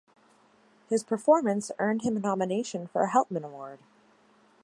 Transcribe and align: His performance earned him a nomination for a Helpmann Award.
His 0.89 1.03
performance 1.03 1.69
earned 1.77 2.01
him 2.01 2.17
a 2.17 2.19
nomination 2.19 2.87
for 2.87 3.03
a 3.03 3.09
Helpmann 3.11 3.43
Award. 3.45 3.77